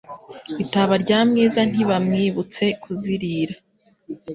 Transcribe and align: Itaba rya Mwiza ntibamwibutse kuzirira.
Itaba 0.63 0.93
rya 1.03 1.19
Mwiza 1.27 1.61
ntibamwibutse 1.69 2.63
kuzirira. 2.81 3.55